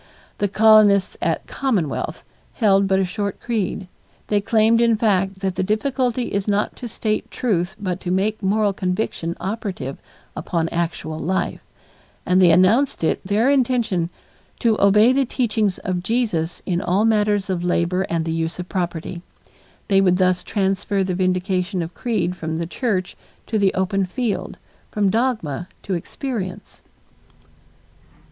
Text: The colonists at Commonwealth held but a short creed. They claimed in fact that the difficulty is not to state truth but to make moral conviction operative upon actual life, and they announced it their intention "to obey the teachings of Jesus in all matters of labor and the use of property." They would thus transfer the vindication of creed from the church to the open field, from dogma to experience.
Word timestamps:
The 0.39 0.47
colonists 0.47 1.15
at 1.21 1.45
Commonwealth 1.45 2.23
held 2.53 2.87
but 2.87 2.97
a 2.99 3.05
short 3.05 3.39
creed. 3.39 3.87
They 4.29 4.41
claimed 4.41 4.81
in 4.81 4.97
fact 4.97 5.41
that 5.41 5.53
the 5.53 5.61
difficulty 5.61 6.33
is 6.33 6.47
not 6.47 6.75
to 6.77 6.87
state 6.87 7.29
truth 7.29 7.75
but 7.79 7.99
to 8.01 8.09
make 8.09 8.41
moral 8.41 8.73
conviction 8.73 9.37
operative 9.39 9.99
upon 10.35 10.69
actual 10.69 11.19
life, 11.19 11.59
and 12.25 12.41
they 12.41 12.49
announced 12.49 13.03
it 13.03 13.23
their 13.23 13.47
intention 13.51 14.09
"to 14.57 14.75
obey 14.81 15.13
the 15.13 15.23
teachings 15.23 15.77
of 15.77 16.01
Jesus 16.01 16.63
in 16.65 16.81
all 16.81 17.05
matters 17.05 17.47
of 17.47 17.63
labor 17.63 18.01
and 18.09 18.25
the 18.25 18.33
use 18.33 18.57
of 18.57 18.67
property." 18.67 19.21
They 19.87 20.01
would 20.01 20.17
thus 20.17 20.41
transfer 20.41 21.03
the 21.03 21.13
vindication 21.13 21.83
of 21.83 21.93
creed 21.93 22.35
from 22.35 22.57
the 22.57 22.65
church 22.65 23.15
to 23.45 23.59
the 23.59 23.71
open 23.75 24.07
field, 24.07 24.57
from 24.89 25.11
dogma 25.11 25.67
to 25.83 25.93
experience. 25.93 26.81